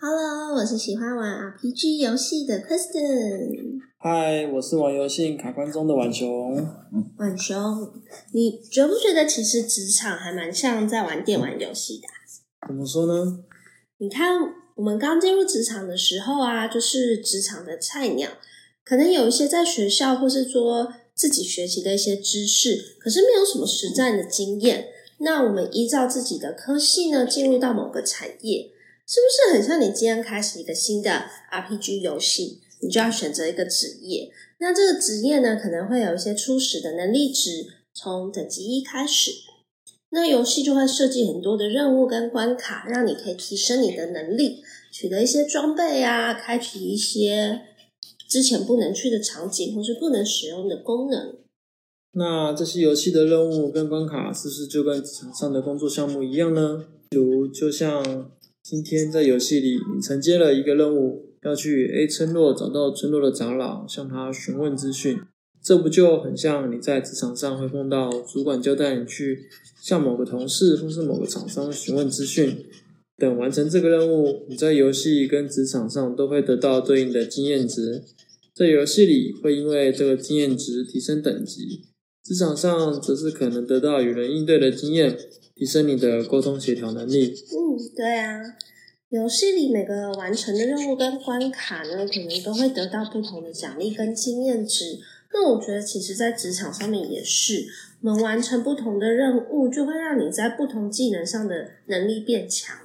[0.00, 3.80] 我是喜欢玩 RPG 游戏的 Kristen。
[3.98, 6.54] 嗨，我是玩游戏卡关中的婉熊。
[7.16, 7.92] 婉熊，
[8.32, 12.06] 你觉不觉得其实职场还蛮像在玩电玩游戏的？
[12.68, 13.40] 怎么说呢？
[13.98, 14.38] 你看，
[14.76, 18.30] 我们刚进入职场的时候啊，就是职场的菜鸟，
[18.84, 24.90] 可能有一些在学校或是说自己学习的一些知识，可是没有什么实战的经验。
[25.18, 28.70] 那我们依照自己的科系呢，进入到某个产业。
[29.08, 34.30] 是不是很像你今天开始一个新的 RPG 游戏，你就要选择一个职业？
[34.58, 37.64] 那这个职业呢，可能会有一些初始的能力值，
[37.94, 39.30] 从等级一开始。
[40.10, 47.62] 那游戏就会设计很多的任务跟关卡，让你可以提升你的能力，取得一些装备啊，开启一些
[48.28, 51.34] 之前不能去的场景或是不能使用的功能。
[52.12, 56.84] 那这些游戏的任务跟关卡，是不是就跟职场上的工作项目一样呢？
[57.08, 58.32] 比如，就像。
[58.62, 65.20] 今天在游戏里，你承接了一个任务，要去 A 村落找到村落的长老，向他询问资讯。
[65.62, 69.48] 这不就很像你在职场上会碰到主管交代你去
[69.82, 72.64] 向某个同事或是某个厂商询问资讯。
[73.16, 78.04] 等完成这个任务，你在游戏跟职场上都会得到对应的经验值。
[78.54, 81.82] 在游戏里会因为这个经验值提升等级，
[82.28, 85.16] 职场上则是可能得到与人应对的经验。
[85.56, 87.34] 提升你的沟通协调能力。
[87.34, 88.40] 嗯，对啊，
[89.08, 95.00] 游戏里每个完成的任务跟关卡呢，可能都会得到不同的奖励跟经验值。
[95.32, 97.66] 那我觉得，其实，在职场上面也是，
[98.02, 102.76] 我们完成不同的任务，就会让你在不同技能上的能力变强。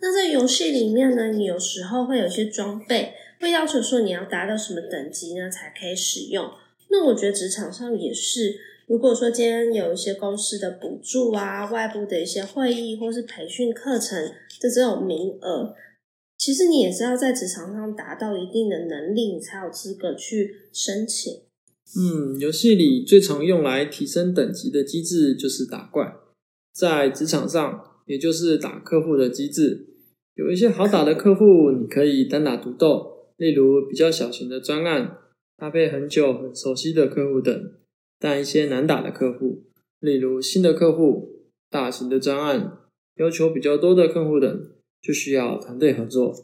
[0.00, 6.50] 那在游戏里面呢，你有时候会有些装备，会要求说你要达到什么等级呢，才可以使用。
[6.88, 8.58] 那我觉得职场上也是。
[8.86, 14.16] 如果说今天有一些公司的补助啊，外部的一些会议或是培训课程
[14.60, 15.74] 的这种名额，
[16.38, 21.32] 其实你也是要在职场上达到一定的能力，你才有资格去申请。
[21.98, 26.14] 嗯，游戏里最常用来提升等级的机制就是打怪，
[26.72, 29.86] 在职场上也就是打客户的机制。
[30.34, 35.16] 有一些好打的客户，你可以单打独斗，例如比较小型的专案，
[35.56, 37.52] 搭配很久很熟悉的客户等。
[38.18, 39.64] 但一些难打的客户，
[40.00, 42.78] 例如新的客户、大型的专案、
[43.16, 44.70] 要求比较多的客户等，
[45.02, 46.34] 就需要团队合作，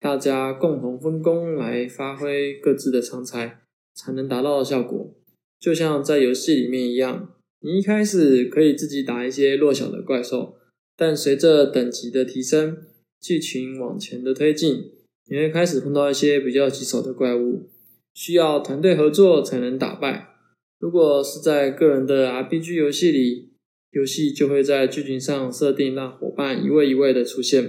[0.00, 3.60] 大家共同分工来发挥各自的长才，
[3.94, 5.14] 才能达到的效果。
[5.58, 10.56] 就像在游戏里面一样，你一开始可以自己打一些弱小的怪兽，
[10.96, 12.76] 但随着等级的提升，
[13.20, 14.92] 剧情往前的推进，
[15.28, 17.68] 你会开始碰到一些比较棘手的怪物，
[18.14, 20.35] 需要团队合作才能打败。
[20.78, 23.54] 如果是在个人的 RPG 游戏里，
[23.92, 27.64] 游戏就会在剧情上设定让伙伴一位一位的出现；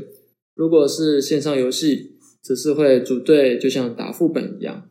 [0.53, 4.90] 如果是线上游戏，只是会组队，就像打副本一样。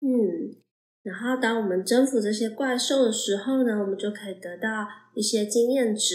[0.00, 0.56] 嗯，
[1.02, 6.14] 然后当我们征服这些怪兽的时候呢，我们就可以得到一些经验值。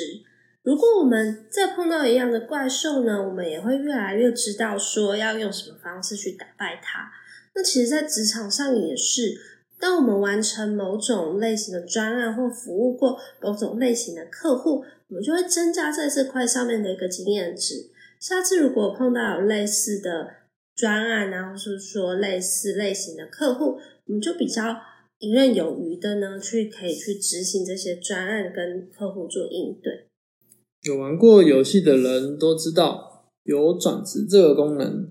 [0.64, 7.12] 如果我们再碰到一样的怪兽呢，我们也会越来越知道说要用什么方式去打败它。
[7.54, 9.51] 那其实，在职场上也是。
[9.82, 17.90] 当我们完成某种类型的专案或服务过某种类型的客户，我们就会增加在这块上面的一个经验值。
[18.20, 20.28] 下次如果碰到有类似的
[20.76, 24.62] 专案，然后是说类似类型的客户，我们就比较
[25.18, 30.06] 游刃有余的呢，去可以去执行这些专案跟客户做应对。
[30.84, 35.10] 有玩过游戏的人都知道，有转职这个功能。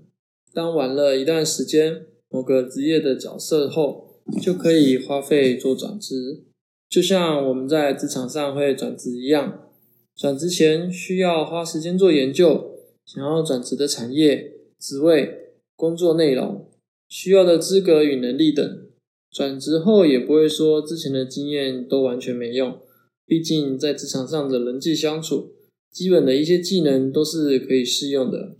[0.53, 4.10] 当玩了一段时间某个职业的角色后，
[4.41, 6.43] 就可以花费做转职，
[6.89, 9.67] 就像我们在职场上会转职一样。
[10.15, 12.75] 转职前需要花时间做研究，
[13.05, 16.69] 想要转职的产业、职位、工作内容、
[17.07, 18.87] 需要的资格与能力等。
[19.31, 22.79] 转职后也不会说之前的经验都完全没用，
[23.25, 25.53] 毕竟在职场上的人际相处，
[25.91, 28.55] 基本的一些技能都是可以适用的。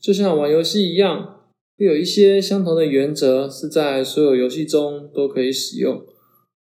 [0.00, 1.35] 就像玩游戏一样。
[1.78, 6.04] 会有一些相同的原则是在所有游戏中都可以使用，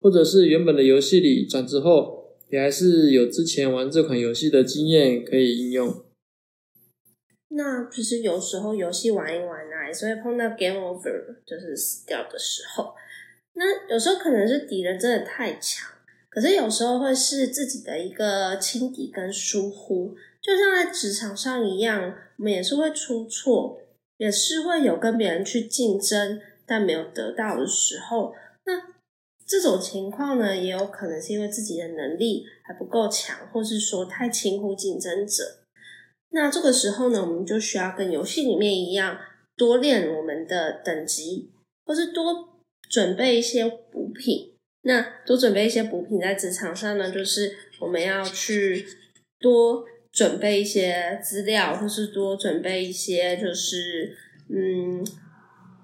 [0.00, 6.04] 或者是原本的游戏里转职后，也还是有之前玩这款游戏的经验可以应用。
[7.48, 11.10] 那其实有时候游戏玩一玩啊，也是会碰到 game over，
[11.44, 12.94] 就是死掉的时候。
[13.54, 15.90] 那有时候可能是敌人真的太强，
[16.30, 23.76] 可是有时候会是自己的一个轻敌跟疏忽，就像在职场上一样，我们也是会出错，
[24.20, 28.34] 也是会有跟别人去竞争但没有得到的时候。
[28.66, 28.78] 那
[29.46, 35.64] 这种情况呢，也有可能是因为自己的能力还不够强，或是说太轻忽竞争者。
[36.32, 39.18] 那这个时候呢，我们就需要跟游戏里面一样，
[39.56, 41.50] 多练我们的等级，
[41.86, 44.54] 或是多准备一些补品。
[44.82, 48.86] 那多准备一些补品，在职场上呢，就是我们要去
[49.38, 54.16] 多准备一些资料，或是多准备一些，就是
[54.48, 55.06] 嗯，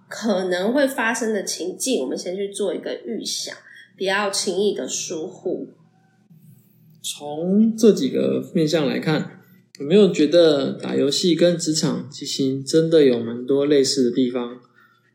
[0.09, 3.57] 可能会发生的情境，我们先去做一个预想，
[3.97, 5.69] 不要轻易的疏忽。
[7.03, 9.33] 从这几个面向来看。
[9.79, 14.59] 有没有觉得打游戏跟职场其实真的有蛮多类似的地方？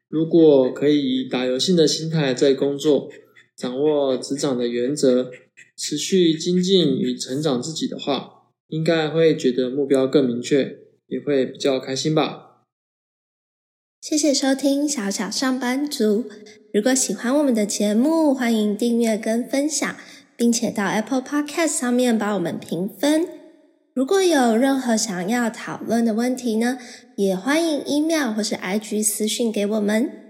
[0.08, 3.10] 如果可以以打游戏的心态在工作，
[3.58, 5.32] 掌握职场的原则，
[5.76, 8.41] 持续精进与成长自己的话，
[8.72, 10.78] 应该会觉得目标更明确，
[11.08, 12.64] 也会比较开心吧。
[14.00, 16.26] 谢谢收听小小上班族。
[16.74, 19.96] 如果喜欢我们的节目，欢迎订阅跟分享，
[20.38, 23.28] 并且到 Apple Podcast 上面帮我们评分。
[23.94, 26.80] 如果有任何想要讨论的问题呢，
[27.18, 30.21] 也欢迎 email 或是 IG 私讯给我们。